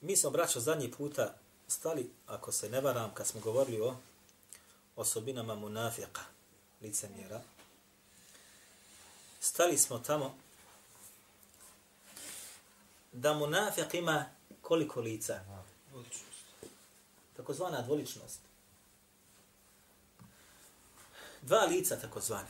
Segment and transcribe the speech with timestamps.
[0.00, 1.34] Mi smo, braćo, zadnji puta
[1.68, 3.96] stali, ako se ne varam, kad smo govorili o
[4.96, 6.20] osobinama munafika,
[6.80, 7.42] licemjera,
[9.40, 10.34] stali smo tamo
[13.12, 14.24] da munafik ima
[14.62, 15.40] koliko lica?
[17.36, 18.40] Takozvana dvoličnost.
[21.42, 22.48] Dva lica takozvana.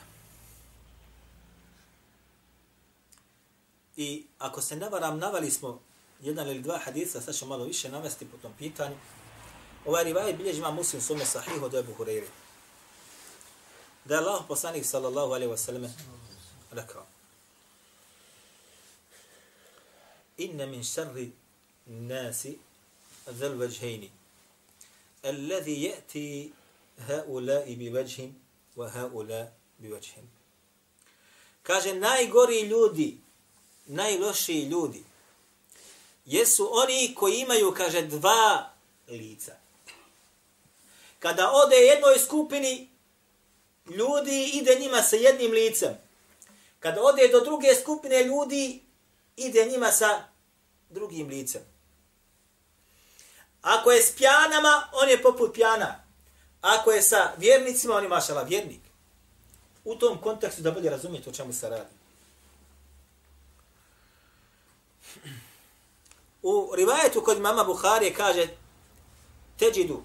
[3.96, 5.82] I ako se ne varam, navali smo
[6.21, 8.95] jedan ili dva hadisa, sad ćemo malo više navesti po tom pitanju.
[9.85, 12.27] Ovaj rivaj bilježi ima muslim sume sahihu do Ebu Hureyre.
[14.05, 15.89] Da je Allah poslanik sallallahu alaihi wasallam
[16.71, 17.05] rekao
[20.37, 21.31] Inna min šarri
[21.85, 22.57] nasi
[23.29, 24.09] ذل وجهين
[25.25, 26.49] الذي يأتي
[26.99, 28.31] هؤلاء بوجه
[28.75, 30.23] وهؤلاء بوجه
[31.63, 33.17] kaže najgori ljudi
[33.85, 35.03] najlošiji ljudi
[36.30, 38.72] jesu oni koji imaju, kaže, dva
[39.08, 39.52] lica.
[41.18, 42.88] Kada ode jednoj skupini
[43.86, 45.98] ljudi, ide njima sa jednim licem.
[46.78, 48.82] Kada ode do druge skupine ljudi,
[49.36, 50.24] ide njima sa
[50.90, 51.62] drugim licem.
[53.62, 56.04] Ako je s pjanama, on je poput pjana.
[56.60, 58.80] Ako je sa vjernicima, on je mašala vjernik.
[59.84, 61.94] U tom kontekstu da bolje razumijete o čemu se radi.
[66.42, 68.48] U rivajetu kod mama Bukhari kaže
[69.58, 70.02] teđidu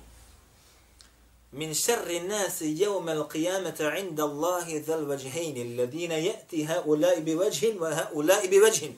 [1.52, 7.94] min šerri nasi jevme l'qiyamata inda Allahi dhal vajhejni alladhina jeti haulai bi vajhin wa
[7.96, 8.96] haulai bi vajhin.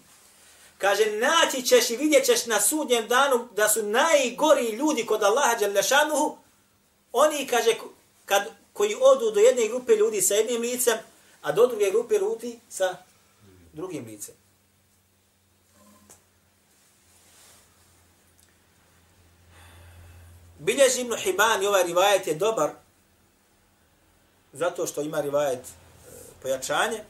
[0.78, 5.56] Kaže, naći ćeš i vidjet ćeš na sudnjem danu da su najgori ljudi kod Allaha
[5.60, 6.38] Đalešanuhu,
[7.12, 7.76] oni, kaže,
[8.26, 10.98] kad, koji odu do jedne grupe ljudi sa jednim licem,
[11.42, 12.98] a do druge grupe ljudi sa
[13.74, 14.36] drugim licem.
[20.60, 22.72] Bilježi Ibn Hibban i ovaj rivajet je dobar
[24.54, 25.72] zato što ima rivajet e,
[26.42, 27.04] pojačanje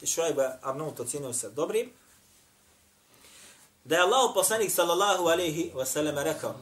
[0.00, 1.92] i Šuajba Arnaut ocjenio se dobrim.
[3.84, 6.54] Da je Allah poslanik sallallahu alaihi wasallam rekao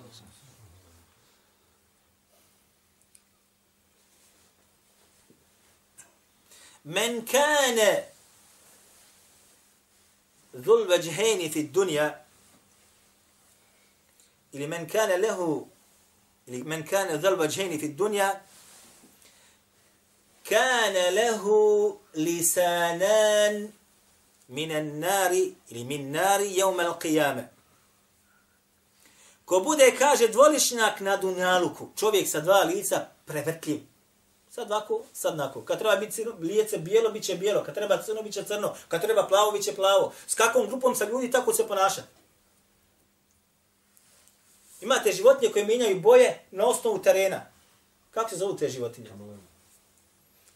[6.84, 8.08] Men kane
[10.52, 12.18] dhul vajheni fi dunja
[14.52, 15.71] ili men kane lehu
[16.52, 18.40] ili men kane dhal في fi dunja,
[20.48, 23.72] kane lehu lisanan
[24.48, 27.42] minan nari ili min nari jevme al.
[29.44, 33.80] Ko bude, kaže, dvolišnjak na dunjaluku, čovjek sa dva lica, prevrtljiv.
[34.50, 35.64] Sad ovako, sad nako.
[35.64, 37.64] Kad treba biti lijece bijelo, bit će bijelo.
[37.64, 38.74] Kad treba crno, bit će crno.
[38.88, 40.12] Kad treba plavo, bit će plavo.
[40.26, 42.08] S kakvom grupom sa ljudi, tako se ponašati.
[44.82, 47.46] Imate životinje koje mijenjaju boje na osnovu terena.
[48.10, 49.10] Kako se zovu te životinje?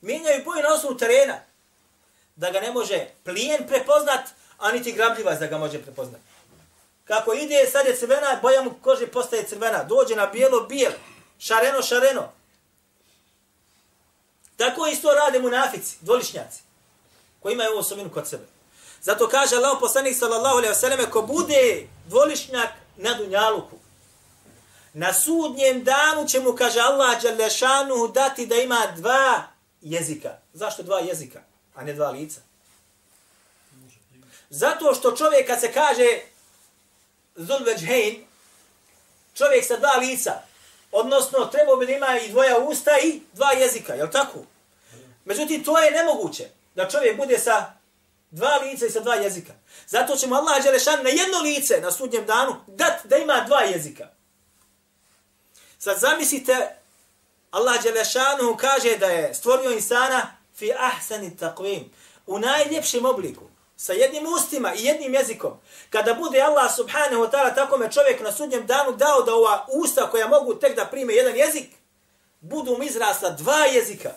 [0.00, 1.40] Mijenjaju boje na osnovu terena.
[2.36, 4.28] Da ga ne može plijen prepoznat,
[4.58, 6.20] a niti grabljivac da ga može prepoznat.
[7.04, 9.84] Kako ide, sad je crvena, boja mu kože postaje crvena.
[9.84, 10.92] Dođe na bijelo, bijel.
[11.38, 12.32] Šareno, šareno.
[14.56, 16.62] Tako isto rade munafici, dvolišnjaci,
[17.40, 18.44] koji imaju ovu osobinu kod sebe.
[19.02, 23.76] Zato kaže Allah poslanik sallallahu alaihi wa sallam, ko bude dvolišnjak na dunjaluku,
[24.96, 29.42] Na sudnjem danu će mu, kaže Allah Đalešanu, dati da ima dva
[29.80, 30.38] jezika.
[30.52, 31.40] Zašto dva jezika,
[31.74, 32.40] a ne dva lica?
[34.50, 36.20] Zato što čovjek kad se kaže
[37.34, 38.24] Zulveđhein,
[39.34, 40.32] čovjek sa dva lica,
[40.92, 44.38] odnosno trebao bi da ima i dvoja usta i dva jezika, je tako?
[45.24, 47.72] Međutim, to je nemoguće, da čovjek bude sa
[48.30, 49.52] dva lica i sa dva jezika.
[49.86, 53.60] Zato će mu Allah Đelešan na jedno lice na sudnjem danu dati da ima dva
[53.60, 54.15] jezika.
[55.78, 56.76] Sad zamislite,
[57.50, 61.84] Allah Đelešanu kaže da je stvorio insana fi ahsani taqvim,
[62.26, 63.44] u najljepšem obliku,
[63.76, 65.52] sa jednim ustima i jednim jezikom.
[65.90, 70.10] Kada bude Allah subhanahu wa ta'ala takome čovjek na sudnjem danu dao da ova usta
[70.10, 71.70] koja mogu tek da prime jedan jezik,
[72.40, 74.12] budu mu izrasla dva jezika.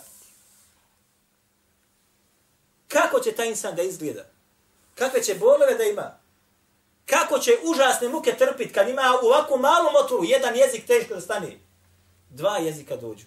[2.88, 4.24] Kako će taj insan da izgleda?
[4.94, 6.19] Kakve će bolove da ima?
[7.06, 11.20] Kako će užasne muke trpiti kad ima u ovakvu malu motru jedan jezik teško da
[11.20, 11.58] stane.
[12.30, 13.26] Dva jezika dođu.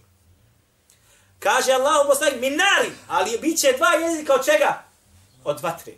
[1.39, 4.83] Kaže Allah u poslanik, minari, ali bit će dva jezika od čega?
[5.43, 5.93] Od vatre.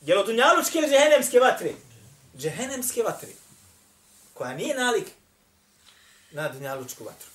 [0.00, 1.72] Jel od dunjalučke ili džehenemske vatre?
[2.36, 3.28] Džehenemske vatre.
[4.34, 5.10] Koja nije nalik
[6.30, 7.28] na dunjalučku vatru.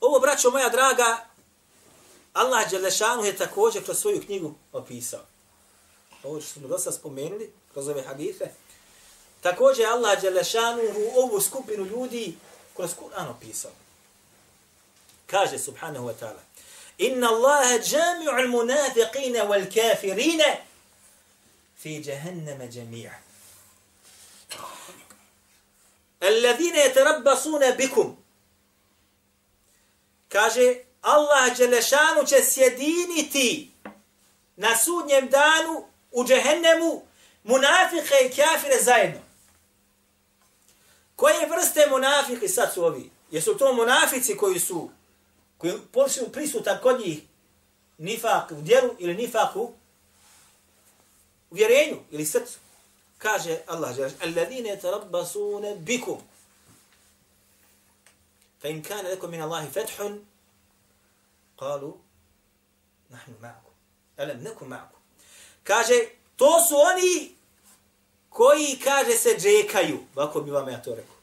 [0.00, 1.18] Ovo, braćo moja draga,
[2.34, 5.20] Allah Đelešanu je također kroz svoju knjigu opisao.
[6.22, 8.44] Ovo što smo dosta spomenuli, kroz ove hadithe.
[9.40, 12.34] Također Allah Đelešanu u ovu skupinu ljudi
[12.76, 13.70] kroz Kur'an opisao.
[15.26, 16.42] Kaže subhanahu wa ta'ala.
[16.98, 20.56] Inna Allahe džami'u al-munafiqine wal-kafirine
[21.78, 23.14] fi jahannama jami'a.
[26.20, 28.16] Alladhina yatarabbasuna bikum.
[30.28, 33.70] Kaže Allah Đelešanu će sjediniti
[34.56, 37.02] na sudnjem danu u džehennemu
[37.44, 39.20] munafike i kafire zajedno.
[41.16, 43.10] Koje vrste munafiki sad su ovi?
[43.30, 44.90] Jesu to munafici koji su
[45.58, 47.22] koji počinu prisutan kod njih
[47.98, 49.72] nifak u djeru ili nifak u
[51.50, 52.58] vjerenju ili srcu?
[53.18, 56.18] Kaže Allah Đelešanu, alladine tarabbasune bikum.
[58.62, 60.26] Fa in kana lakum min Allahi fethun,
[61.58, 61.98] Kalu,
[63.08, 63.72] nahnu ma'akum.
[64.16, 64.98] Elem nekum ma'akum.
[65.62, 65.94] Kaže,
[66.36, 67.34] to su oni
[68.28, 69.98] koji, kaže se, džekaju.
[70.16, 71.16] Ovako bi vam ja to rekao.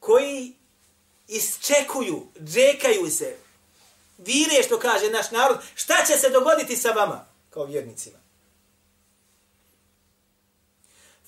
[0.00, 0.54] Koji
[1.28, 3.36] isčekuju, džekaju se.
[4.18, 5.58] Vire što kaže naš narod.
[5.74, 7.26] Šta će se dogoditi sa vama?
[7.50, 8.18] Kao vjernicima.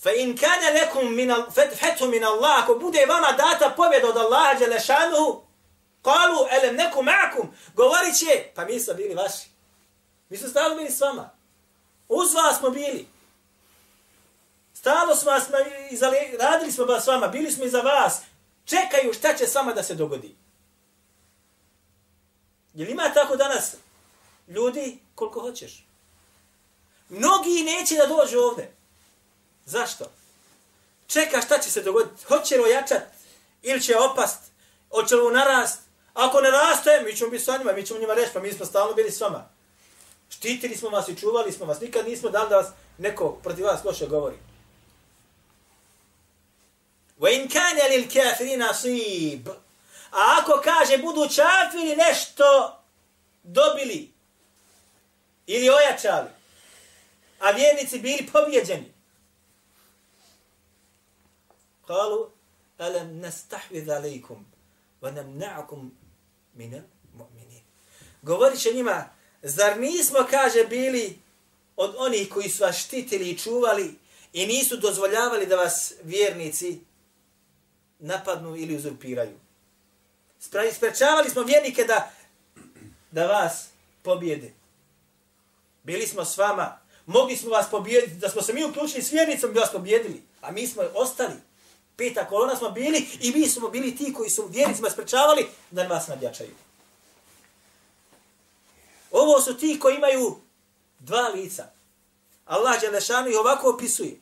[0.03, 4.59] Fa in kana lakum min fethu min Allah, ako bude vama data pobjeda od Allaha
[4.59, 5.43] dželle šanuhu,
[6.09, 9.49] Kalu, elem neku ma'akum, govorit će, pa mi smo bili vaši.
[10.29, 11.31] Mi smo stalo bili s vama.
[12.09, 13.07] Uz vas smo bili.
[14.75, 15.45] Stalo smo vas,
[16.39, 18.21] radili smo s vama, bili smo iza vas.
[18.65, 20.37] Čekaju šta će s vama da se dogodi.
[22.75, 23.77] Je li ima tako danas
[24.49, 25.87] ljudi koliko hoćeš?
[27.09, 28.71] Mnogi neće da dođu ovde.
[29.65, 30.11] Zašto?
[31.07, 32.25] Čeka šta će se dogoditi.
[32.25, 33.03] Hoće li ojačat
[33.63, 34.39] ili će opast?
[34.91, 35.88] Hoće li narast?
[36.19, 38.67] Ako ne raste, mi ćemo biti sa njima, mi ćemo njima reći, pa mi smo
[38.67, 39.49] stalno bili s vama.
[40.31, 41.81] Štitili smo vas i čuvali smo vas.
[41.81, 42.67] Nikad nismo dali da vas
[42.99, 44.37] neko protiv vas loše govori.
[47.21, 49.49] Wa كَانَ لِلْكَافِرِينَ lil kafirin.
[50.11, 52.79] A ako kaže budu čafiri nešto
[53.43, 54.13] dobili
[55.47, 56.29] ili ojačali,
[57.41, 58.93] a vjernici bili pobjeđeni.
[61.87, 62.31] Kalu,
[62.79, 64.47] alam nastahvid alaikum,
[65.03, 65.91] wa
[66.59, 66.83] minel
[67.15, 67.63] mu'minin.
[68.23, 69.11] Govorit će njima,
[69.43, 71.19] zar nismo, kaže, bili
[71.77, 73.95] od onih koji su vas štitili i čuvali
[74.33, 76.81] i nisu dozvoljavali da vas vjernici
[77.99, 79.39] napadnu ili uzurpiraju.
[80.73, 82.13] Sprečavali smo vjernike da,
[83.11, 83.69] da vas
[84.03, 84.53] pobjede.
[85.83, 89.53] Bili smo s vama, mogli smo vas pobjediti, da smo se mi uključili s vjernicom,
[89.53, 91.35] bi vas pobjedili, a mi smo ostali.
[91.99, 96.09] Peta kolona smo bili i mi smo bili ti koji su vjernicima sprečavali da vas
[96.09, 96.55] nadjačaju.
[99.11, 100.37] Ovo su ti koji imaju
[100.99, 101.67] dva lica.
[102.45, 104.21] Allah Đelešanu ih ovako opisuje.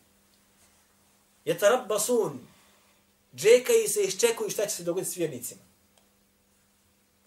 [1.45, 2.41] Je tarabbasun.
[3.35, 5.61] Džekaju se i iščekuju šta će se dogoditi s vjernicima.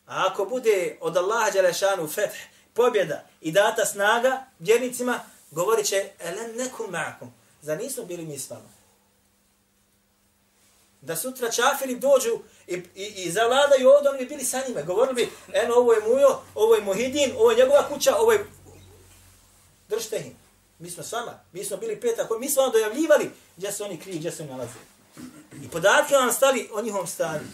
[0.06, 2.38] A ako bude od Allaha Đelešanu feth,
[2.74, 5.20] pobjeda i data snaga vjernicima,
[5.52, 7.28] govorit će, elen nekum ma'akum.
[7.62, 8.79] Za nismo bili mi s vama
[11.02, 14.82] da sutra čafiri dođu i, i, i zavladaju ovdje, oni bi bili sa njima.
[14.82, 18.46] Govorili bi, eno, ovo je Mujo, ovo je Mohidin, ovo je njegova kuća, ovo je...
[19.90, 20.26] Držite ih.
[20.80, 21.40] Mi smo s vama.
[21.52, 22.28] Mi smo bili peta.
[22.40, 24.80] Mi smo vam dojavljivali gdje se oni kriju, gdje se oni nalaze.
[25.64, 27.48] I podatke vam stali o njihovom stanju.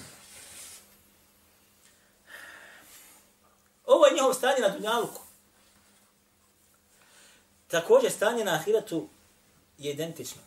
[3.86, 5.22] Ovo je njihovo stanje na Dunjaluku.
[7.68, 9.10] Također stanje na Ahiratu
[9.78, 10.42] je identično.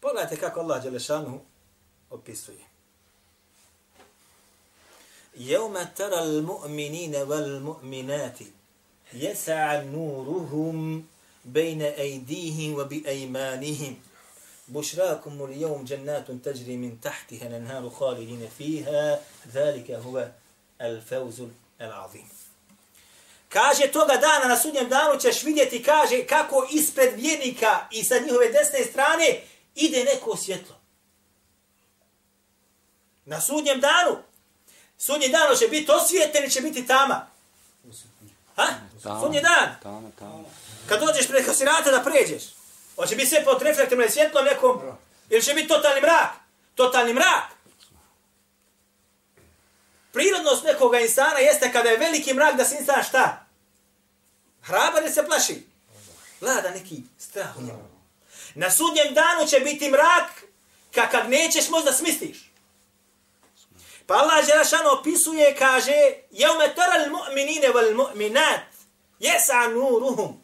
[0.00, 1.40] Pogledajte kako Allah Đelešanu
[2.10, 2.64] opisuje.
[5.34, 8.46] Jevma tara al-mu'minine wal-mu'minati
[9.12, 11.08] jesa'a nuruhum
[11.44, 13.96] bejne ejdihim wa bi ejmanihim.
[14.68, 19.20] بشراكم اليوم جنات تجري من تحتها الانهار خالدين فيها
[19.54, 20.28] ذلك هو
[20.80, 21.42] الفوز
[21.80, 22.28] العظيم
[23.48, 28.48] Kaže, toga dana, na sudnjem danu ćeš vidjeti, kaže, kako ispred vjernika i sa njihove
[28.48, 29.40] desne strane
[29.75, 30.75] ide neko svjetlo.
[33.25, 34.17] Na sudnjem danu.
[34.97, 37.27] Sudnji dan će biti osvijeten će biti tama.
[38.55, 38.67] Ha?
[39.01, 39.75] Sunji dan.
[39.83, 40.49] Tamo, tamo.
[40.87, 42.43] Kad dođeš preko sirata da pređeš.
[42.95, 44.81] Hoće biti sve pod reflektom ili svjetlom nekom.
[45.29, 46.29] Ili će biti totalni mrak.
[46.75, 47.51] Totalni mrak.
[50.11, 53.45] Prirodnost nekoga insana jeste kada je veliki mrak da se insan šta?
[54.61, 55.67] Hrabar ili se plaši?
[56.41, 57.90] Vlada neki strah u njemu.
[58.55, 60.43] Na sudnjem danu će biti mrak
[60.95, 62.51] kakav nećeš možda smisliš.
[64.05, 65.93] Pa Allah Đerašan opisuje, kaže,
[66.31, 68.59] jevme teral mu'minine vel mu'minat,
[69.19, 70.43] jesa nuruhum.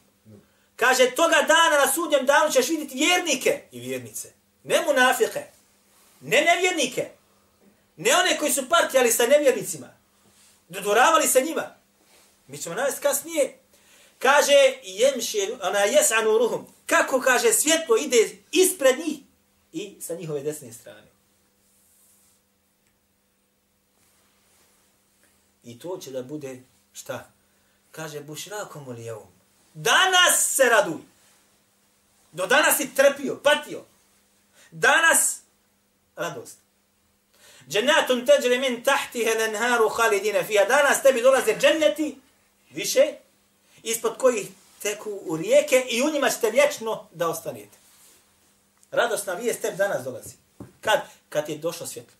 [0.75, 4.33] Kaže, toga dana na sudnjem danu ćeš vidjeti vjernike i vjernice.
[4.63, 5.43] Ne munafike,
[6.21, 7.09] ne nevjernike,
[7.95, 9.87] ne one koji su partijali sa nevjernicima,
[10.69, 11.75] dodoravali se njima.
[12.47, 13.56] Mi ćemo navesti kasnije.
[14.19, 16.67] Kaže, jemše, ona jesa nuruhum.
[16.85, 19.19] Kako, kaže, svjetlo ide ispred njih
[19.73, 21.07] i sa njihove desne strane.
[25.63, 26.61] I to će da bude
[26.93, 27.31] šta?
[27.91, 29.27] Kaže, bušrakom li jevom.
[29.73, 31.01] Danas se raduj.
[32.31, 33.83] Do danas si trpio, patio.
[34.71, 35.39] Danas
[36.15, 36.57] radost.
[37.69, 40.65] Džennatun teđri min tahtihe lenharu halidine fija.
[40.65, 42.17] Danas tebi dolaze dženneti
[42.69, 43.13] više
[43.87, 44.47] ispod kojih
[44.81, 47.77] teku u rijeke i u njima ćete vječno da ostanete.
[48.91, 50.35] Radosna vijest tebi danas dolazi.
[50.81, 50.99] Kad?
[51.29, 52.13] Kad je došlo svjetlo.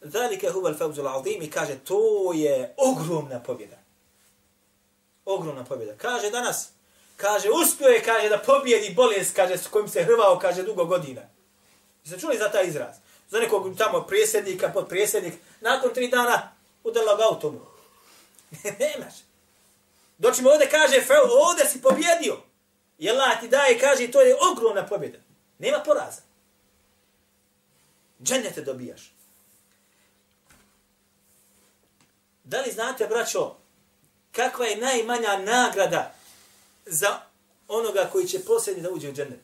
[0.00, 3.76] Zalike huval fawzul azim i kaže to je ogromna pobjeda.
[5.24, 5.96] Ogromna pobjeda.
[5.96, 6.68] Kaže danas,
[7.16, 11.22] kaže uspio je, kaže da pobjedi bolest, kaže s kojim se hrvao, kaže dugo godina.
[12.04, 12.96] Jeste čuli za taj izraz?
[13.30, 16.52] Za nekog tamo prijesednika, pod prijesednik, nakon tri dana
[16.84, 17.77] udala ga automu.
[18.80, 19.14] Nemaš.
[20.18, 21.06] Doći mu ovdje kaže,
[21.48, 22.42] ovdje si pobjedio.
[22.98, 25.18] I Allah ti daje, kaže, to je ogromna pobjeda.
[25.58, 26.20] Nema poraza.
[28.22, 29.12] Džene dobijaš.
[32.44, 33.56] Da li znate, braćo,
[34.32, 36.14] kakva je najmanja nagrada
[36.86, 37.20] za
[37.68, 39.40] onoga koji će posljednji da uđe u džennet?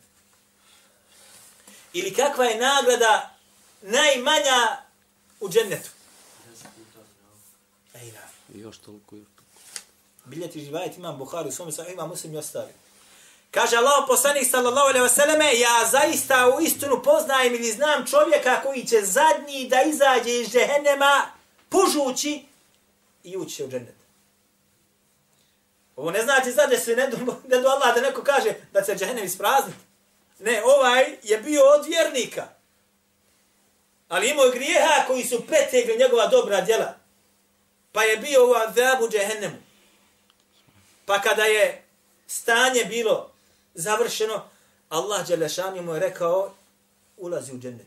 [1.93, 3.37] Ili kakva je nagrada
[3.83, 4.83] najmanja
[5.41, 5.91] u džennetu?
[7.95, 8.13] Ej, I
[8.65, 9.55] još toliko, još toliko.
[10.25, 12.73] Biljeti živajet imam Buhari, u svome sam imam muslim i ostali.
[13.51, 18.63] Kaže Allah poslanik sallallahu alejhi ve selleme ja zaista u istinu poznajem ili znam čovjeka
[18.63, 21.23] koji će zadnji da izađe iz džehennema
[21.69, 22.45] pužući
[23.25, 23.95] i ući u džennet.
[25.97, 27.17] Ovo ne znači zade se ne do,
[27.49, 29.79] ne do Allah da neko kaže da će džehennem isprazniti.
[30.39, 32.49] Ne, ovaj je bio od vjernika.
[34.09, 37.04] Ali imao grijeha koji su pretegli njegova dobra djela.
[37.95, 39.57] Pa je bio u azabu džehennemu.
[41.07, 41.85] Pa kada je
[42.27, 43.31] stanje bilo
[43.75, 44.49] završeno,
[44.89, 46.55] Allah Đelešan mu je rekao,
[47.17, 47.87] ulazi u džennet.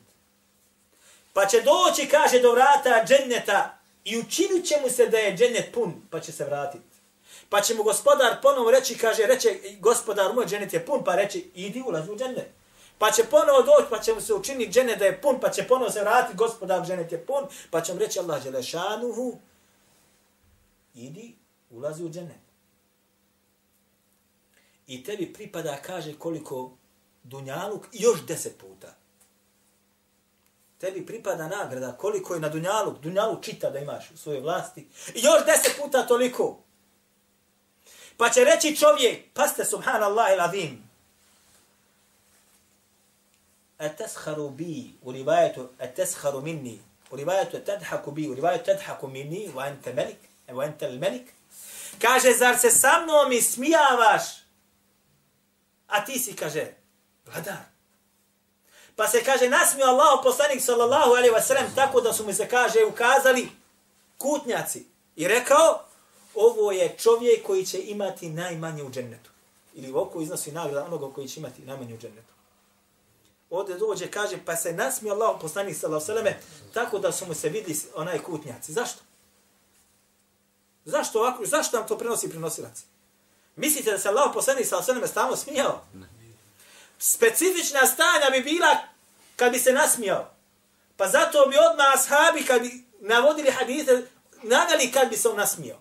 [1.34, 5.74] Pa će doći, kaže, do vrata dženneta i učinit će mu se da je džennet
[5.74, 6.98] pun, pa će se vratiti.
[7.50, 11.52] Pa će mu gospodar ponovo reći, kaže, reče, gospodar, moj džennet je pun, pa reći,
[11.56, 12.48] idi, ulazi u džennet.
[12.98, 15.64] Pa će ponovo doći, pa će mu se učiniti džennet da je pun, pa će
[15.64, 19.38] ponovo se vratiti, gospodar, džennet je pun, pa će mu reći, Allah Đelešanuhu,
[20.98, 21.36] idi,
[21.70, 22.48] ulazi u džennet.
[24.88, 26.78] I tebi pripada, kaže, koliko
[27.24, 28.96] Dunjaluk, još deset puta.
[30.78, 34.88] Tebi pripada nagrada koliko je na Dunjaluk, Dunjaluk čita da imaš u svojoj vlasti.
[35.16, 36.60] I još deset puta toliko.
[38.18, 40.90] Pa će reći čovjek, paste subhanallah il azim,
[43.78, 46.80] atesharu bi, u rivajetu atesharu minni,
[47.12, 49.08] u rivajetu tadhaku bi, u rivajetu tadhaku
[50.48, 51.34] Evo entel melik.
[52.02, 54.24] Kaže, zar se sa mnom ismijavaš?
[55.88, 56.74] A ti si, kaže,
[57.26, 57.64] vladar.
[58.96, 62.48] Pa se kaže, nasmio Allah, poslanik sallallahu alaihi wa sallam, tako da su mu se,
[62.50, 63.50] kaže, ukazali
[64.18, 64.86] kutnjaci.
[65.16, 65.84] I rekao,
[66.36, 69.30] ovo je čovjek koji će imati najmanje u džennetu.
[69.74, 72.34] Ili oko iznosi nagrada onoga koji će imati najmanje u džennetu.
[73.50, 77.26] Ovdje dođe, kaže, pa se nasmio Allah, poslanik sallallahu alaihi wa sallam, tako da su
[77.26, 78.74] mu se vidli onaj kutnjaci.
[78.74, 79.07] Zašto?
[80.88, 82.84] Zašto ovako, zašto nam to prenosi prenosilac?
[83.56, 85.86] Mislite da se Allah poslanik sallallahu alaihi wa stalno smijao?
[85.94, 86.18] Ne
[87.00, 88.78] specifična stanja bi bila
[89.36, 90.34] kad bi se nasmijao.
[90.98, 94.08] Pa zato bi odmah ashabi kad bi navodili hadite,
[94.44, 95.80] naveli kad bi se on nasmijao.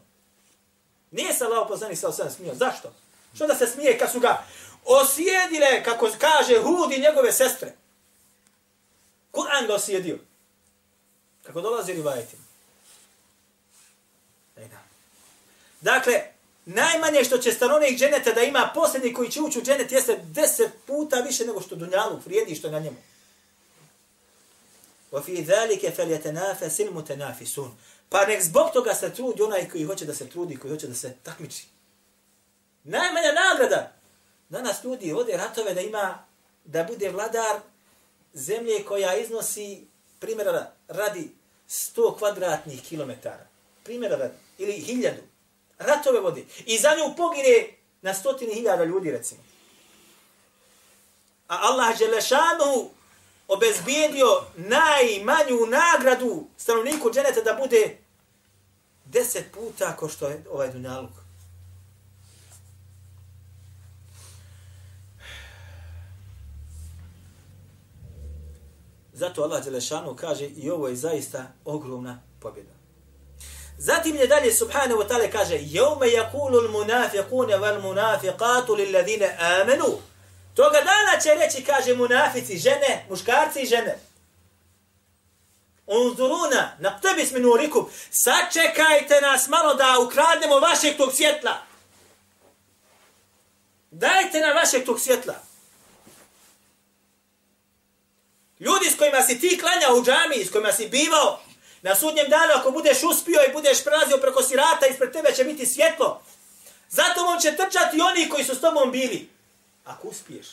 [1.11, 2.55] Nije se Allah poslanik sa osam smijao.
[2.55, 2.93] Zašto?
[3.35, 4.45] Što da se smije kad su ga
[4.85, 7.75] osjedile, kako kaže Hud i njegove sestre.
[9.33, 10.19] Kur'an ga osjedio.
[11.43, 12.46] Kako dolazi rivajetima.
[15.82, 16.22] Dakle,
[16.66, 20.72] Najmanje što će stanovnik dženeta da ima posljednji koji će ući u dženet jeste deset
[20.86, 22.98] puta više nego što dunjalu vrijedi što na njemu.
[25.12, 27.72] وفي ذلك فليتنافس المتنافسون
[28.10, 30.96] Pa nek zbog toga se trudi onaj koji hoće da se trudi, koji hoće da
[30.96, 31.66] se takmiči.
[32.84, 33.92] Najmanja nagrada.
[34.50, 36.26] Danas ljudi vode ratove da ima,
[36.66, 37.60] da bude vladar
[38.34, 39.88] zemlje koja iznosi,
[40.20, 41.30] primjera radi
[41.70, 43.48] 100 kvadratnih kilometara.
[43.84, 44.34] Primjera radi.
[44.58, 45.22] Ili hiljadu.
[45.79, 46.47] Ratove vodi.
[46.67, 47.69] I za nju pogine
[48.03, 49.41] na stotini hiljada ljudi, recimo.
[51.49, 52.91] A Allah Đelešanu
[53.49, 57.99] obezbijedio najmanju nagradu stanovniku dženeta da bude
[59.05, 61.11] deset puta ako što je ovaj dunjaluk.
[69.13, 72.76] Zato Allah Đelešanu kaže i ovo je zaista ogromna pobjeda.
[73.79, 79.99] Zatim je dalje subhanahu wa ta'ala kaže Jaume jakulu l-munafiqune val munafiqatu lilladine amenu
[80.57, 83.99] Toga dana će reći, kaže munafici, žene, muškarci i žene.
[85.87, 91.57] Unzuruna, na tebi smo nurikum, sačekajte nas malo da ukradnemo vašeg tog svjetla.
[93.91, 95.35] Dajte nam vašeg tog svjetla.
[98.61, 101.41] Ljudi s kojima si ti klanjao u džami, s kojima si bivao,
[101.87, 105.67] na sudnjem danu ako budeš uspio i budeš prelazio preko sirata, ispred tebe će biti
[105.67, 106.23] svjetlo.
[106.89, 109.29] Zato on će trčati oni koji su s tobom bili.
[109.85, 110.47] Ako uspiješ.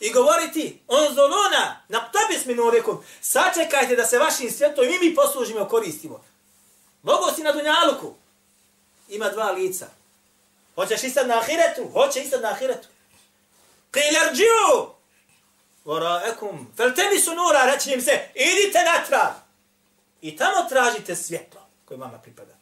[0.00, 5.14] I govoriti, on zolona, na tobi smo nurikum, sačekajte da se vašim svjetom i mi
[5.14, 6.24] poslužimo i koristimo.
[7.02, 8.14] Mogu si na dunjaluku.
[9.08, 9.86] Ima dva lica.
[10.74, 11.90] Hoćeš i sad na ahiretu?
[11.92, 12.88] Hoće sad na ahiretu.
[13.92, 14.94] Qil arđiu!
[15.84, 16.72] Varaekum.
[16.76, 19.43] Fel tebi su nura, reći im se, idite natrag.
[20.24, 22.56] I tamo tražite svjetlo koje vama pripada.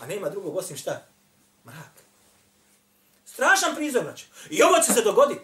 [0.00, 1.06] A nema drugog osim šta?
[1.66, 2.04] Mrak.
[3.26, 4.26] Strašan prizor, znači.
[4.50, 5.40] I ovo će se dogoditi.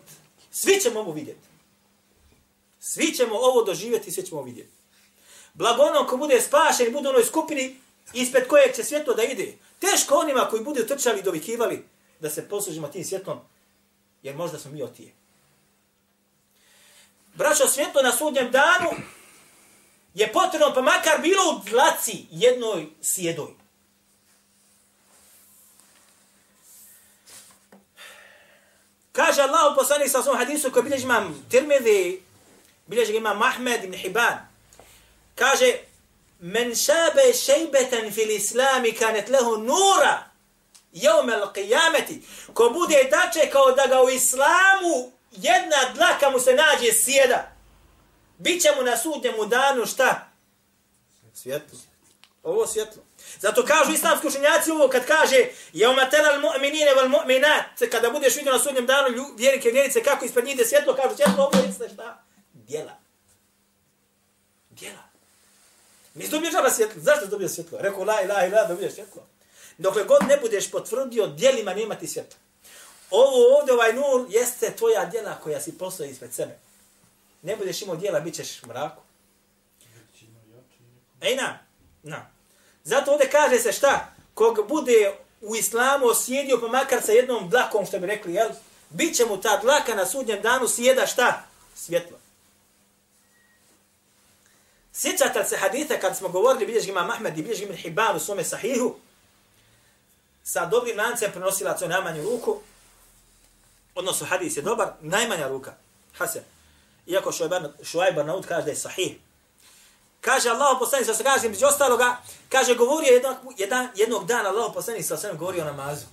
[0.50, 1.48] Svi ćemo ovo vidjeti.
[2.80, 4.72] Svi ćemo ovo doživjeti i svi ćemo vidjeti.
[5.54, 7.76] Blago onom ko bude spašen i bude u onoj skupini
[8.12, 9.54] ispred kojeg će svjetlo da ide.
[9.78, 11.84] Teško onima koji budu trčali i dovikivali
[12.20, 13.38] da se poslužimo tim svjetlom,
[14.22, 15.12] jer možda smo mi otije.
[17.34, 18.90] Braćo, svjetlo na sudnjem danu
[20.18, 23.50] je potrebno, pa makar bilo u dlaci jednoj sjedoj.
[29.12, 32.22] Kaže Allah u poslanih sa svom hadisu koji bilježi imam Tirmidhi,
[32.86, 34.38] bilježi imam Mahmed ibn Hibban.
[35.34, 35.78] Kaže,
[36.40, 40.30] men šabe šejbeten fil islami kanet lehu nura
[40.92, 42.20] jevme al qiyameti.
[42.54, 47.57] Ko bude dače kao da ga u islamu jedna dlaka mu se nađe sjeda.
[48.38, 50.30] Biće mu na sudnjemu danu šta?
[51.34, 51.78] Svjetlo.
[52.42, 53.02] Ovo svjetlo.
[53.40, 58.52] Zato kažu islamski učenjaci ovo kad kaže je umatela mu'minine wal mu'minat kada budeš vidio
[58.52, 62.24] na sudnjem danu vjernike vjernice kako ispred njih svjetlo kažu svjetlo ovo je šta?
[62.52, 62.92] Djela.
[64.70, 65.02] Djela.
[66.14, 67.02] Nisi dobio žaba svjetlo.
[67.02, 67.78] Zašto dobio svjetlo?
[67.80, 69.26] Rekao la ilaha ila dobio svjetlo.
[69.78, 72.38] Dokle god ne budeš potvrdio djelima nema ti svjetlo.
[73.10, 76.58] Ovo ovdje ovaj nur jeste tvoja djela koja si postoji ispred sebe.
[77.42, 79.02] Ne budeš imao dijela, bit ćeš mraku.
[81.20, 81.58] Ej na,
[82.02, 82.30] na.
[82.84, 84.14] Zato ovdje kaže se šta?
[84.34, 88.50] Kog bude u islamu osjedio pa makar sa jednom dlakom, što bi rekli, jel?
[88.90, 91.42] Biće mu ta dlaka na sudnjem danu sjeda šta?
[91.74, 92.18] Svjetlo.
[94.92, 98.44] Sjećate se hadita kad smo govorili, bilješ ima Mahmed i bilješ ima Hibban u svome
[98.44, 98.96] sahihu,
[100.42, 102.60] sa dobrim lancem prenosila to najmanju ruku,
[103.94, 105.74] odnosno hadis je dobar, najmanja ruka,
[106.18, 106.42] Hasan.
[107.08, 107.32] Iako
[107.82, 109.16] Šuajbar Naud kaže da je sahih,
[110.20, 112.16] Kaže Allah poslanik sa kaže među ostaloga,
[112.48, 116.06] kaže govorio jednog, jedan, jednog dana Allah poslanik sa sve govorio o namazu.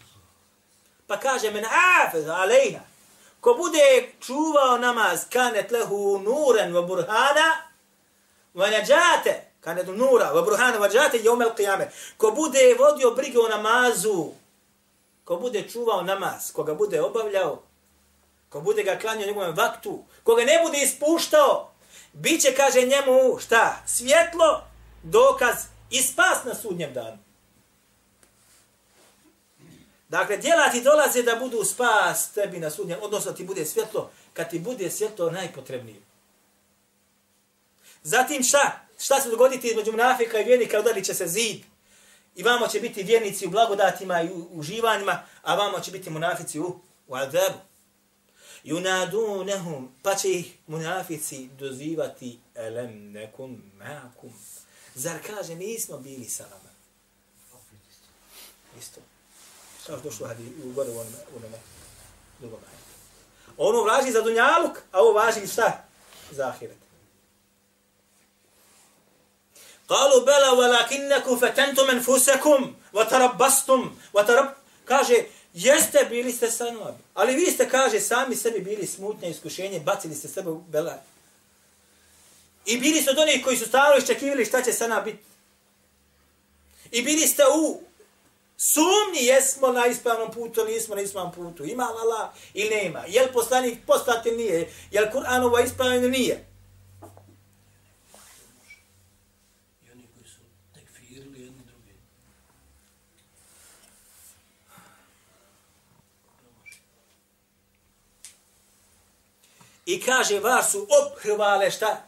[1.08, 1.66] Pa kaže men
[2.06, 2.80] afez alejna.
[3.42, 7.48] Ko bude čuvao namaz kanet lehu nuren wa burhana
[8.56, 11.88] wa najate kanet nura wa burhana wa najate yawm al-qiyamah.
[12.18, 14.34] Ko bude vodio brigu o namazu,
[15.26, 17.64] ko bude čuvao namaz, koga bude obavljao,
[18.56, 21.72] ko bude ga klanio njegovom vaktu, koga ne bude ispuštao,
[22.14, 23.84] Biće, kaže njemu, šta?
[23.86, 24.64] Svjetlo,
[25.04, 25.56] dokaz
[25.90, 27.18] i spas na sudnjem danu.
[30.10, 34.50] Dakle, djela ti dolaze da budu spas tebi na sudnjem, odnosno ti bude svjetlo, kad
[34.50, 36.02] ti bude svjetlo najpotrebnije.
[38.04, 38.88] Zatim šta?
[39.00, 41.62] Šta se dogoditi između munafika i vjernika, udalit će se zid.
[42.36, 46.60] I vamo će biti vjernici u blagodatima i u uživanjima, a vamo će biti munafici
[46.60, 47.75] u, u adabu
[48.66, 54.32] yunadunahum pa će ih munafici dozivati elem nekum ma'akum.
[54.96, 56.70] Zar kaže nismo bili sa vama?
[58.80, 59.02] Isto.
[59.88, 61.58] Kao došlo hadi u gore u onome u onome
[62.40, 62.60] drugom
[63.58, 65.86] ono važi za dunjaluk a ovo važi šta
[66.32, 66.78] za ahiret.
[69.88, 73.40] Kalu bela walakinnakum fatantum anfusakum wa vatarab...
[74.14, 74.50] wa
[74.86, 75.24] kaže
[75.56, 76.66] jeste bili ste sa
[77.14, 80.98] ali vi ste kaže sami sebi bili smutne iskušenje, bacili ste sebe u belaj.
[82.66, 85.24] I bili su od onih koji su stalo iščekivali šta će sana biti.
[86.92, 87.82] I bili ste u
[88.58, 91.66] sumnji jesmo na ispravnom putu, nismo na ispravnom putu.
[91.66, 93.04] Ima Allah ili nema.
[93.08, 94.74] Jel li poslanik postati nije?
[94.92, 96.46] Jel Kur'anova Kur'an ovo ispravan ili nije?
[99.88, 100.40] I oni koji su
[100.74, 101.94] tekfirili jedni drugi.
[109.86, 112.04] I kaže, vas su obhrvale šta?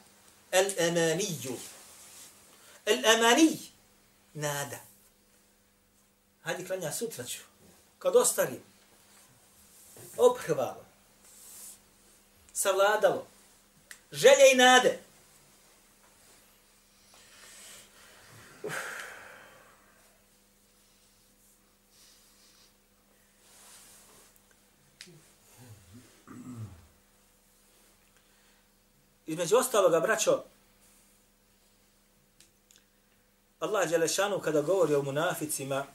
[0.52, 1.58] El emaniju.
[2.86, 3.58] El emanij.
[4.34, 4.78] Nada.
[6.42, 7.40] Hajde klanja, sutra ću.
[8.00, 8.64] Kad ostarim.
[10.18, 10.86] Obhrvalo.
[12.54, 13.28] Savladalo.
[14.12, 15.00] Želje i nade.
[29.28, 30.44] Između ostaloga, braćo,
[33.60, 35.86] Allah Đelešanu kada govori o munaficima,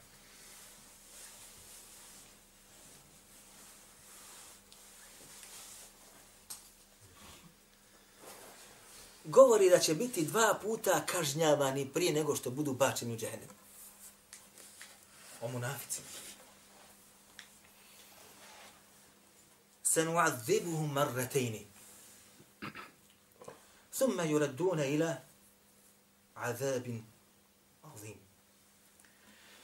[9.24, 13.48] govori da će biti dva puta kažnjavani prije nego što budu bačeni u džehennem.
[15.40, 16.06] O munaficima.
[19.84, 21.71] Sanu'adhibuhum marratejni.
[23.94, 25.14] ثم يردون ila
[26.36, 27.02] عذاب
[27.94, 28.18] azim.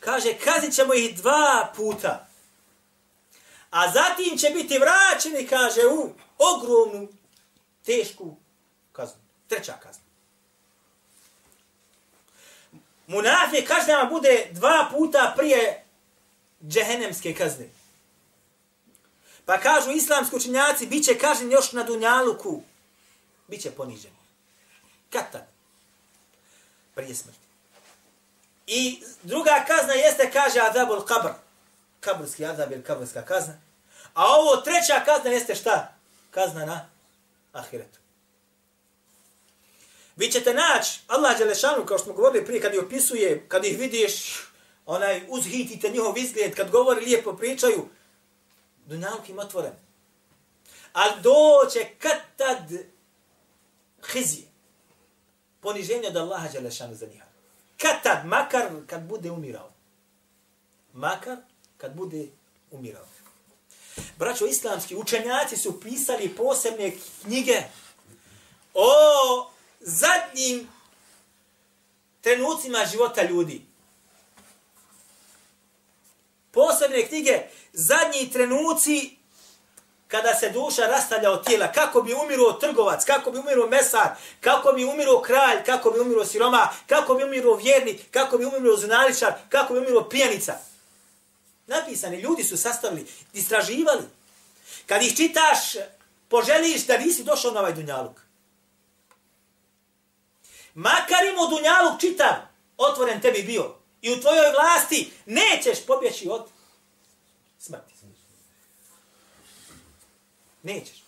[0.00, 2.28] kaže kazit ćemo ih dva puta
[3.70, 7.08] a zatim će biti vraćeni kaže u ogromnu
[7.84, 8.36] tešku
[8.92, 10.02] kaznu treća kazna
[13.06, 15.84] Munafik kažnja bude dva puta prije
[16.68, 17.68] džehenemske kazne.
[19.44, 22.62] Pa kažu islamski učinjaci, bit će kažen još na Dunjaluku,
[23.48, 24.17] Biće ponižen.
[25.10, 25.46] Katan.
[26.94, 27.38] Prije smrti.
[28.66, 31.28] I druga kazna jeste, kaže, adabul kabr.
[32.00, 33.60] Kabrski adab ili kabrska kazna.
[34.14, 35.94] A ovo treća kazna jeste šta?
[36.30, 36.90] Kazna na
[37.52, 37.98] ahiretu.
[40.16, 43.78] Vi ćete naći, Allah Đelešanu, kao što smo govorili prije, kad ih opisuje, kad ih
[43.78, 44.40] vidiš,
[44.86, 47.88] onaj, uzhitite njihov izgled, kad govori lijepo pričaju,
[48.86, 49.72] dunjaluk im otvoren.
[50.92, 52.72] Ali doće kad tad
[54.12, 54.47] hizije,
[55.60, 57.22] poniženje od Allaha Đelešanu za njih.
[57.76, 59.70] Kad tad, makar kad bude umirao.
[60.92, 61.36] Makar
[61.76, 62.26] kad bude
[62.70, 63.06] umirao.
[64.18, 66.92] Braćo, islamski učenjaci su pisali posebne
[67.22, 67.62] knjige
[68.74, 70.68] o zadnjim
[72.20, 73.62] trenucima života ljudi.
[76.50, 77.42] Posebne knjige,
[77.72, 79.17] zadnji trenuci
[80.08, 84.08] kada se duša rastavlja od tijela, kako bi umiruo trgovac, kako bi umiruo mesar,
[84.40, 88.76] kako bi umiruo kralj, kako bi umiruo siroma, kako bi umiruo vjernik, kako bi umiruo
[88.76, 90.58] zunaričar, kako bi umiruo pijanica.
[91.66, 94.02] Napisani ljudi su sastavili, istraživali.
[94.86, 95.58] Kad ih čitaš,
[96.28, 98.20] poželiš da nisi došao na ovaj dunjaluk.
[100.74, 102.34] Makar imao dunjaluk čitav,
[102.76, 103.74] otvoren tebi bio.
[104.02, 106.46] I u tvojoj vlasti nećeš pobjeći od
[107.58, 107.98] smrti.
[110.68, 111.02] Nećeš.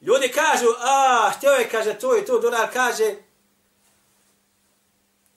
[0.00, 3.14] Ljudi kažu, a, htio je, kaže, to i to, donar kaže,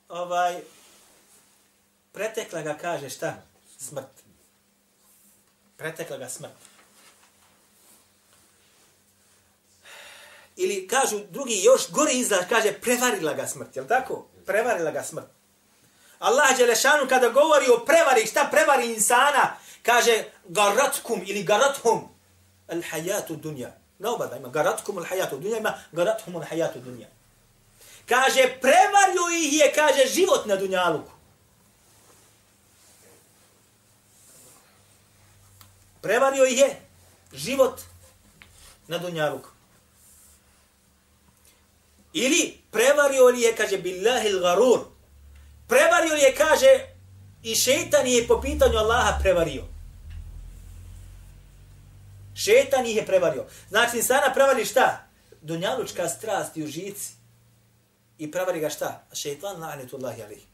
[0.09, 0.61] ovaj,
[2.11, 3.33] pretekla ga, kaže, šta?
[3.77, 4.11] Smrt.
[5.77, 6.51] Pretekla ga smrt.
[10.55, 14.27] Ili kažu drugi, još gori izraz, kaže, prevarila ga smrt, je tako?
[14.45, 15.27] Prevarila ga smrt.
[16.19, 22.10] Allah Đelešanu kada govori o prevari, šta prevari insana, kaže, garatkum ili garathum,
[22.71, 23.71] al hayatu dunja.
[23.99, 27.07] Na oba da ima garatkum al hayatu dunja, ima garathum al hayatu dunja.
[28.05, 31.11] Kaže, prevario ih je, kaže, život na dunjaluku.
[36.01, 36.81] Prevario ih je
[37.33, 37.81] život
[38.87, 39.49] na dunjaluku.
[42.13, 44.79] Ili prevario li je, kaže, billahi l-garur.
[45.67, 46.87] Prevario li je, kaže,
[47.43, 49.63] i šeitan je po pitanju Allaha prevario.
[52.43, 53.45] Šetan ih je prevario.
[53.69, 55.07] Znači, insana prevari šta?
[55.41, 57.13] Dunjalučka strast i užici.
[58.17, 59.07] I prevari ga šta?
[59.13, 60.47] Šetan la'anetullahi alihi.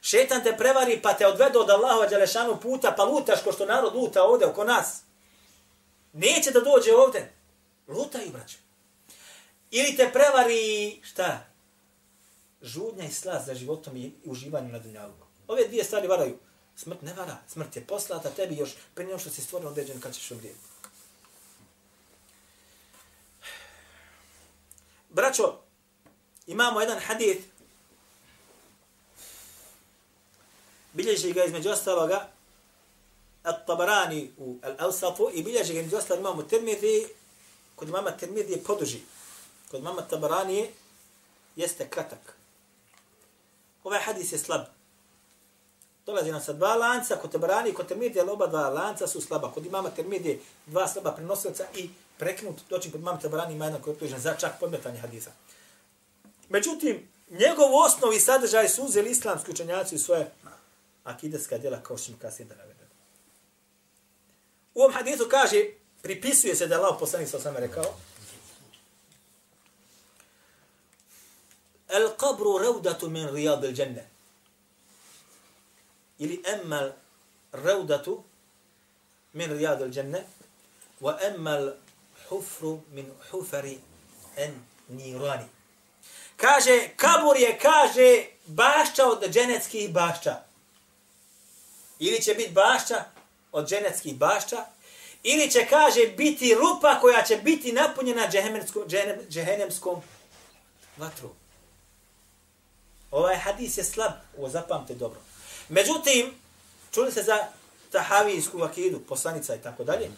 [0.00, 3.94] Šetan te prevari pa te odvedo od Allahova Đelešanu puta pa lutaš ko što narod
[3.94, 5.00] luta ovde oko nas.
[6.12, 7.32] Neće da dođe ovde.
[7.88, 8.58] Lutaju, braćo.
[9.70, 11.54] Ili te prevari, šta?
[12.64, 15.26] žudnja i slast za životom i uživanjem na dunjaluku.
[15.48, 16.38] Ove dvije stvari varaju.
[16.76, 20.14] Smrt ne vara, smrt je poslata tebi još prije nego što si stvoren određen kad
[20.14, 20.73] ćeš umrijeti.
[25.14, 25.52] Braćo,
[26.46, 27.44] imamo jedan hadith,
[30.92, 32.28] bilježi ga između ostaloga,
[33.44, 37.06] At-Tabarani u Al-Awsatu i bilježi ga između ostaloga imamo Tirmidhi,
[37.76, 39.00] kod mama Tirmidhi je poduži,
[39.70, 40.70] kod mama Tabarani
[41.56, 42.36] jeste kratak.
[43.84, 44.60] Ovaj hadis je slab.
[46.06, 49.20] Dolazi nam sa dva lanca, kod Tabarani i kod Tirmidhi, ali oba dva lanca su
[49.20, 49.52] slaba.
[49.52, 53.92] Kod imama Tirmidhi dva slaba prenosilca i prekinut, doći kod mama Tabarani ima jedan koji
[53.92, 55.30] je optužen za čak podmetanje hadisa.
[56.48, 60.30] Međutim, njegov osnov i sadržaj su uzeli islamski učenjaci u svoje
[61.04, 62.90] akideska djela kao što ćemo kasnije da navedemo.
[64.74, 65.64] U ovom hadisu kaže,
[66.02, 67.84] pripisuje se da je Allah poslanik sa osama rekao,
[71.88, 74.08] El qabru raudatu min riyadil dženne.
[76.18, 76.92] Ili emmal
[77.52, 78.24] raudatu
[79.32, 80.24] min riyadil dženne,
[81.00, 81.83] wa emmal
[82.28, 83.78] hufru min hufari
[84.36, 84.54] en
[84.88, 85.44] nirani.
[86.36, 90.36] Kaže, kabur je, kaže, bašća od dženeckih bašća.
[91.98, 93.04] Ili će biti bašća
[93.52, 94.64] od dženeckih bašća,
[95.22, 98.82] ili će, kaže, biti rupa koja će biti napunjena džehennemskom,
[99.28, 100.02] džehennemskom
[100.96, 101.30] vatru.
[103.10, 105.20] Ovaj hadis je slab, ovo zapamte dobro.
[105.68, 106.34] Međutim,
[106.90, 107.46] čuli se za
[107.92, 110.10] tahavijsku akidu, poslanica i tako dalje,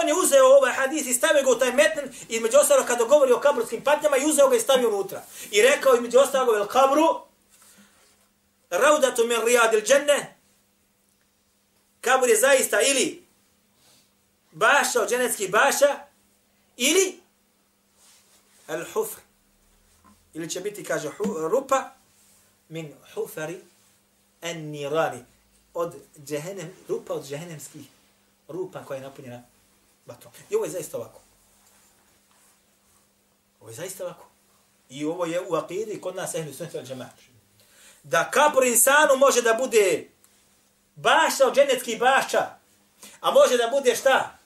[0.00, 3.32] on je uzeo ovaj hadis i stavio ga u taj metn, između ostalo kada govori
[3.32, 5.22] o kaburskim patnjama, i uzeo ga i stavio unutra.
[5.50, 7.20] I rekao između ostalo, el kabru,
[8.70, 10.36] raudatu min rijadil dženne,
[12.00, 13.24] kabur je zaista ili
[14.52, 15.98] baša od dženeckih baša,
[16.76, 17.20] ili
[18.68, 19.20] el hufr.
[20.34, 21.90] Ili će biti, kaže, hu, rupa
[22.68, 23.60] min hufari
[24.42, 25.24] en nirani.
[25.74, 27.86] Od džehenem, rupa od džehenemskih
[28.48, 29.42] rupa koja je napunjena
[30.06, 30.32] vatrom.
[30.50, 31.20] I ovo je zaista ovako.
[33.60, 34.26] Ovo je zaista ovako.
[34.88, 37.18] I ovo je u akidi kod nas ehli sunnet al džemaat.
[38.02, 40.08] Da kapur insanu može da bude
[40.94, 42.50] bašta od dženeckih bašća,
[43.20, 44.38] a može da bude šta?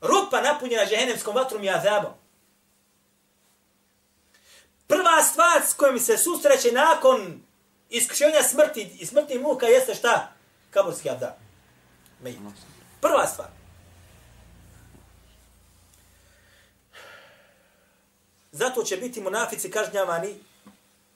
[0.00, 2.12] Rupa napunjena džehennemskom vatrom i azabom.
[4.86, 7.42] Prva stvar s kojom se susreće nakon
[7.90, 10.32] iskušenja smrti i smrti muka jeste šta?
[10.70, 11.32] Kaburski azab.
[13.00, 13.57] Prva stvar.
[18.58, 20.34] Zato će biti munafici kažnjavani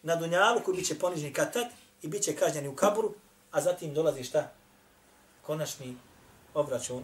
[0.02, 1.66] na dunjalu koji biće poniženi katat
[2.02, 2.36] i bit će
[2.68, 3.14] u kaburu,
[3.50, 4.52] a zatim dolazi šta?
[5.42, 5.96] Konačni
[6.54, 7.02] obračun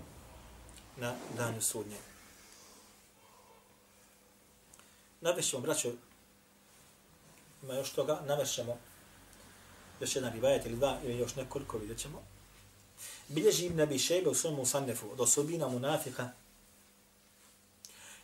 [0.96, 1.96] na danju sudnje.
[5.20, 5.92] Navešćemo, braćo,
[7.62, 8.78] ima još toga, navešćemo
[10.00, 12.22] još jedan rivajet ili dva, ili još nekoliko vidjet ćemo.
[13.28, 16.30] Bilježi Ibn Abi Šejbe u svom musannefu od osobina munafika.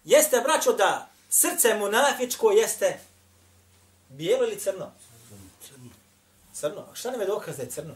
[0.05, 2.99] Jeste, braćo, da srce munafičko jeste
[4.09, 4.93] bijelo ili crno?
[5.67, 5.91] Crno.
[6.53, 6.81] Crno.
[6.93, 7.95] A šta nam je dokaz da je crno?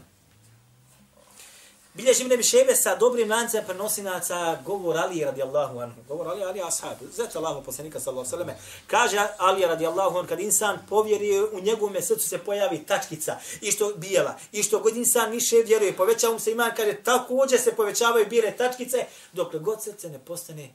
[1.93, 6.01] Bilježi mi ne biševe sa dobrim lancem prenosinaca govor Ali radijallahu anhu.
[6.07, 6.97] Govor Ali, Ali ashab.
[7.11, 8.49] Zet Allahu poslanika sallallahu sallam.
[8.87, 13.93] Kaže Ali radijallahu anhu, kad insan povjerio u njegovom srcu se pojavi tačkica i što
[13.95, 14.35] bijela.
[14.51, 18.51] I što god insan više vjeruje, povećava mu se iman, kaže također se povećavaju bijele
[18.51, 20.69] tačkice, dok god srce ne postane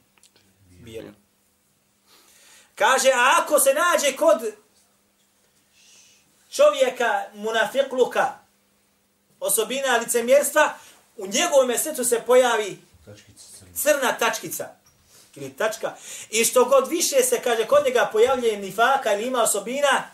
[0.84, 1.23] bijelo.
[2.74, 4.54] Kaže, a ako se nađe kod
[6.50, 8.38] čovjeka munafikluka,
[9.40, 10.74] osobina licemjerstva,
[11.16, 12.78] u njegovom srcu se pojavi
[13.74, 14.68] crna tačkica
[15.34, 15.94] ili tačka.
[16.30, 20.10] I što god više se, kaže, kod njega pojavljuje nifaka ili ima osobina,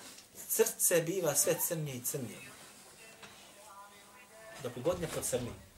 [0.48, 2.38] srce biva sve crnije i crnije.
[4.62, 5.69] Dok god ne pocrni.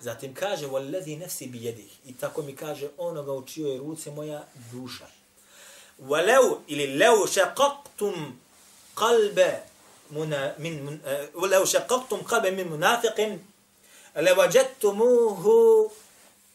[0.00, 5.06] Zatim kaže, وَالَّذِي نَفْسِ بِيَدِهِ I tako mi kaže, onoga u čijoj ruce moja duša.
[6.00, 8.14] وَلَوْ ili لَوْ شَقَقْتُمْ
[8.96, 9.38] قَلْبَ
[10.10, 10.98] منا من, من
[11.34, 13.38] ولو شققتم قلب من منافق
[14.16, 15.44] لوجدتموه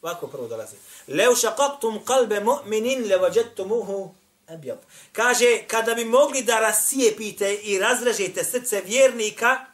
[0.03, 4.13] واكو برو دلازي لو شققتم قلب مؤمن لوجدتموه
[4.51, 4.77] abjad.
[5.13, 9.65] Kaže, kada bi mogli da rasijepite i razrežete srce vjernika,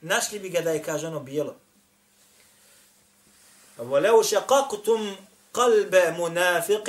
[0.00, 1.54] našli bi ga da je, kaže ono, bijelo.
[3.78, 5.16] وَلَوْ شَقَقْتُمْ
[5.54, 6.88] قَلْبَ مُنَافِقٍ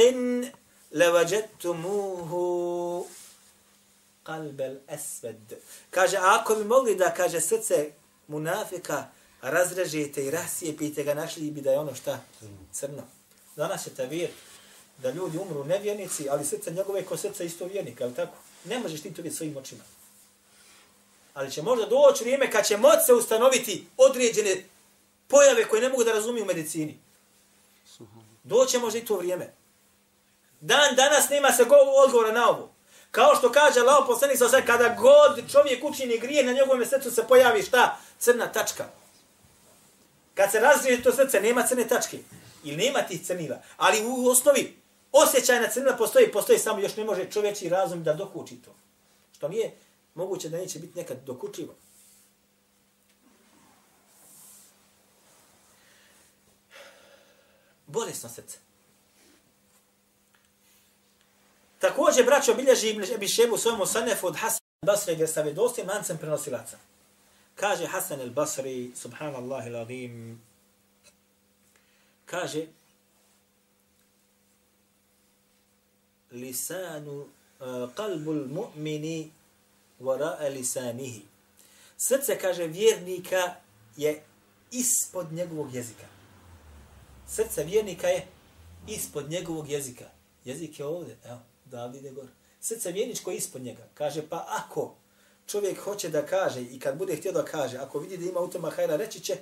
[0.91, 2.31] لَوَجَدْتُمُوهُ
[4.29, 5.53] qalbel aswad.
[5.89, 7.91] Kaže, ako bi mogli da, kaže, srce
[8.27, 9.07] munafika
[9.41, 12.19] razrežete i rasijepite ga, našli bi da je ono šta?
[12.71, 13.03] Crno.
[13.55, 14.29] Danas je ta vjer
[14.97, 18.37] da ljudi umru nevjernici, ali srce njegove ko srce isto vjernika, ali tako?
[18.65, 19.83] Ne možeš ti to vidjeti svojim očima.
[21.33, 24.63] Ali će možda doći vrijeme kad će moći se ustanoviti određene
[25.34, 26.98] pojave koje ne mogu da razumiju u medicini.
[28.42, 29.54] Doće možda i to vrijeme.
[30.60, 32.74] Dan danas nema se go odgovora na ovo.
[33.10, 37.10] Kao što kaže Allah poslanik sa sve, kada god čovjek učini grije, na njegovom srcu
[37.10, 37.98] se pojavi šta?
[38.18, 38.84] Crna tačka.
[40.34, 42.18] Kad se razrije to srce, nema crne tačke.
[42.64, 43.62] Ili nema tih crnila.
[43.76, 44.76] Ali u osnovi,
[45.12, 48.74] osjećajna crnila postoji, postoji samo još ne može čovječi razum da dokuči to.
[49.32, 49.76] Što nije
[50.14, 51.74] moguće da neće biti nekad dokučivo.
[57.86, 58.58] Bolesno srce.
[61.78, 66.18] Također, braćo, bilježi Ibn Abi Šebu svojom osanefu od Hasan al-Basri gdje sa vedostim lancem
[66.18, 66.78] prenosilaca.
[67.54, 70.40] Kaže Hasan al-Basri, subhanallah il-azim,
[72.26, 72.66] kaže,
[76.32, 77.28] lisanu, uh,
[77.94, 79.30] qalbul mu'mini
[80.00, 81.22] vara'a lisanihi.
[81.96, 83.54] Srce, kaže, vjernika
[83.96, 84.22] je
[84.70, 86.13] ispod njegovog jezika.
[87.28, 88.26] Srce vjernika je
[88.88, 90.04] ispod njegovog jezika.
[90.44, 92.28] Jezik je ovdje, evo da ide gore.
[92.60, 93.88] Srce vjerničko je ispod njega.
[93.94, 94.94] Kaže, pa ako
[95.46, 98.50] čovjek hoće da kaže i kad bude htio da kaže, ako vidi da ima u
[98.50, 99.36] tome hajra, reći će,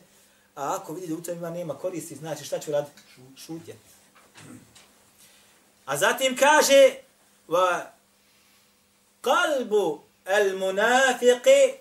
[0.54, 3.00] a ako vidi da u tome ima nema koristi, znači šta ću raditi?
[3.36, 3.76] Šutje.
[5.84, 6.94] A zatim kaže,
[7.48, 7.92] va
[9.20, 11.72] kalbu al munafiqi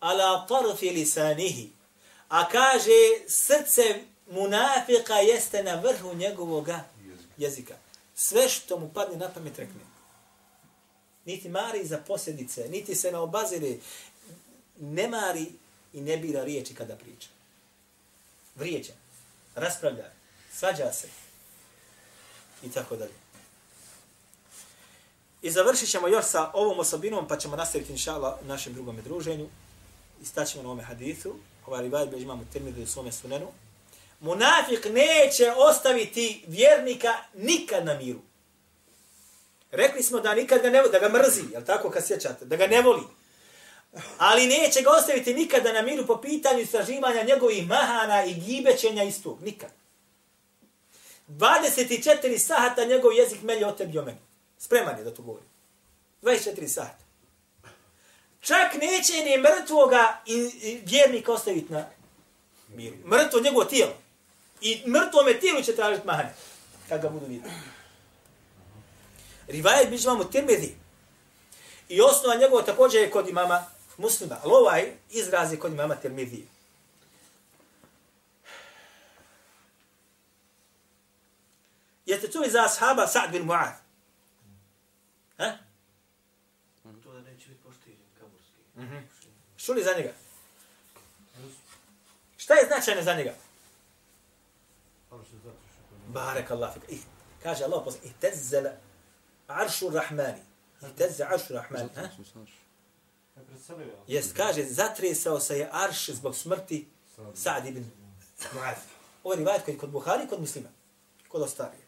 [0.00, 1.70] ala tarfi lisanihi.
[2.28, 6.68] A kaže, srce munafika jeste na vrhu njegovog
[7.36, 7.74] jezika
[8.14, 9.80] sve što mu padne na pamet rekne.
[11.24, 13.76] Niti mari za posljedice, niti se ne obazire,
[14.80, 15.46] ne mari
[15.92, 17.28] i ne bira riječi kada priča.
[18.56, 18.92] Vrijeđa,
[19.54, 20.10] raspravlja,
[20.52, 21.08] svađa se
[22.62, 23.14] i tako dalje.
[25.42, 29.48] I završit ćemo još sa ovom osobinom, pa ćemo nastaviti inšala u našem drugom druženju.
[30.22, 31.34] I staćemo na ovome hadithu.
[31.66, 33.48] Ovaj rivaj bež imamo terminu u svome sunenu
[34.22, 38.20] munafik neće ostaviti vjernika nikad na miru.
[39.70, 42.66] Rekli smo da nikad ga ne da ga mrzi, je tako kad sjećate, da ga
[42.66, 43.02] ne voli.
[44.18, 49.42] Ali neće ga ostaviti nikada na miru po pitanju istraživanja njegovih mahana i gibećenja istog.
[49.42, 49.70] Nikad.
[51.28, 54.18] 24 sahata njegov jezik melje o tebi o meni.
[54.58, 55.44] Spreman je da to govori.
[56.22, 57.04] 24 sahata.
[58.40, 60.50] Čak neće ni mrtvoga i
[60.84, 61.86] vjernika ostaviti na
[62.68, 62.96] miru.
[63.06, 64.01] Mrtvo njegovo tijelo.
[64.62, 66.34] I mrtvome tijelu će tražiti mahane.
[66.88, 67.54] Kad ga budu vidjeti.
[69.48, 70.74] Rivajet biće vam u Tirmidhi.
[71.88, 73.64] I osnova njegova također je kod imama
[73.96, 74.38] muslima.
[74.42, 76.46] Ali ovaj izraz je kod imama Tirmidhi.
[82.06, 83.72] Jeste čuli za ashaba Sa'd bin Mu'ad?
[85.38, 85.58] Ha?
[87.02, 88.58] To da neće biti poštijen kaburski.
[88.76, 89.02] Mm -hmm.
[89.56, 90.12] Šuli za njega?
[92.36, 93.34] Šta je značajno za njega?
[96.12, 97.00] Barek Allah fik.
[97.42, 98.66] Kaže Allah posle, ihtezzel
[99.48, 100.42] aršu rahmani.
[100.82, 101.88] Ihtezzel aršu rahmani.
[104.06, 106.88] Jest, kaže, zatresao se je arš zbog smrti
[107.34, 107.84] Sa'd ibn
[108.54, 108.74] Mu'ad.
[109.24, 110.68] Ovo je rivajet koji kod Buhari kod muslima.
[111.28, 111.82] Kod ostarije.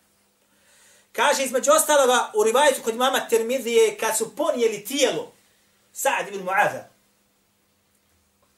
[1.12, 5.32] Kaže, između ostaloga, u rivajetu kod mama Termidije, kad su ponijeli tijelo
[5.92, 6.82] Sa'd ibn Mu'ada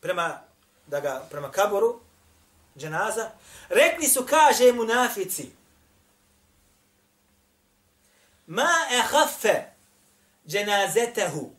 [0.01, 0.41] prema,
[0.87, 2.01] da ga, prema kaboru,
[2.79, 3.31] dženaza,
[3.69, 5.51] rekli su, kaže munafici,
[8.47, 9.65] ma ehaffe
[10.47, 11.51] dženazetehu,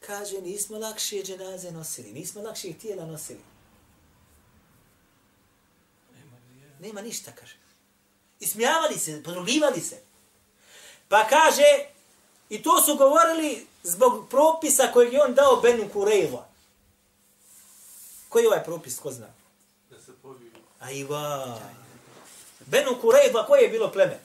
[0.00, 3.40] kaže, nismo lakše dženaze nosili, nismo lakše tijela nosili.
[6.80, 7.56] Nema ništa, kaže.
[8.40, 10.02] Ismijavali se, podrugivali se.
[11.08, 11.62] Pa kaže,
[12.48, 16.48] i to su govorili zbog propisa kojeg je on dao Benu Kurejva.
[18.28, 19.41] Koji je ovaj propis, ko zna?
[20.82, 21.60] Ajva.
[22.66, 24.18] Benu Kurejva, koje je bilo pleme?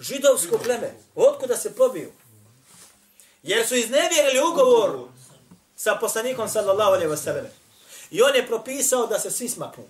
[0.00, 0.94] Židovsko pleme.
[1.14, 2.12] Otkuda se pobiju?
[3.42, 5.08] Jer su iznevjerili ugovor
[5.76, 7.46] sa poslanikom sallallahu alaihi wasallam.
[8.10, 9.84] I on je propisao da se svi smaknu.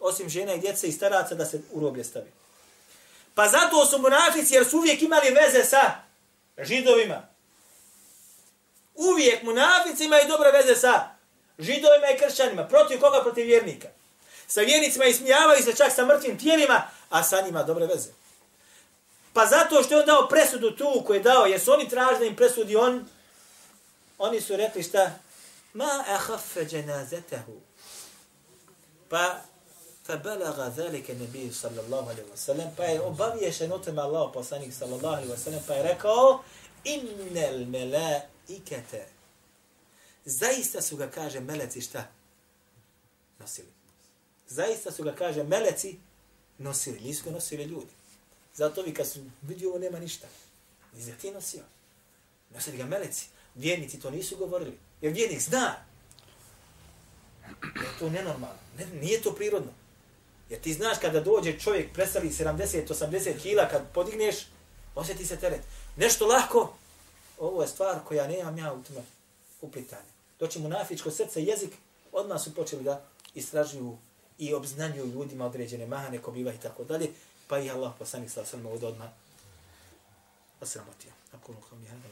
[0.00, 2.32] Osim žena i djece i staraca da se u roblje stavi.
[3.34, 5.94] Pa zato su munafici jer su uvijek imali veze sa
[6.58, 7.28] židovima.
[8.94, 11.11] Uvijek munafici imaju dobre veze sa
[11.61, 12.67] židovima i kršćanima.
[12.67, 13.21] Protiv koga?
[13.23, 13.87] Protiv vjernika.
[14.47, 18.09] Sa vjernicima ismijavaju se čak sa mrtvim tijelima, a sa njima dobre veze.
[19.33, 22.19] Pa zato što je on dao presudu tu koju je dao, jer su oni tražili
[22.19, 23.07] da im presudi on,
[24.17, 25.11] oni su rekli šta?
[25.73, 27.53] Ma ahaffe dženazetehu.
[29.09, 29.41] Pa
[30.07, 35.15] فبلغ ذلك النبي صلى الله عليه وسلم pa je obaviješen o tome Allah poslanik sallallahu
[35.15, 36.43] alaihi wa sallam pa je rekao
[36.83, 39.10] innal melaikete
[40.24, 42.10] zaista su ga kaže meleci šta?
[43.38, 43.68] Nosili.
[44.48, 45.98] Zaista su ga kaže meleci
[46.58, 47.00] nosili.
[47.00, 47.92] Nisu ga nosili ljudi.
[48.54, 50.26] Zato vi kad su vidio ovo nema ništa.
[50.92, 51.62] Nisi ti nosio
[52.54, 53.26] nosili ga meleci.
[53.54, 54.78] Vjernici to nisu govorili.
[55.00, 55.76] Jer vjernik zna.
[57.62, 58.58] Jer to nenormalno?
[58.78, 59.72] Ne, nije to prirodno.
[60.50, 64.36] Jer ti znaš kada dođe čovjek presali 70-80 kila, kad podigneš,
[64.94, 65.60] osjeti se teret.
[65.96, 66.74] Nešto lako,
[67.38, 69.02] ovo je stvar koja nemam ja u tome
[69.62, 70.12] uplitanje.
[70.38, 71.70] Doći mu nafičko srce, jezik,
[72.12, 73.04] odmah su počeli da
[73.34, 73.98] istražuju
[74.38, 77.10] i obznanjuju ljudima određene mahane, kobiva i tako dalje,
[77.48, 79.08] pa i Allah poslanik sa osrme od odmah
[80.60, 81.10] osramotio.
[81.32, 82.08] Ako ono kao mi hada,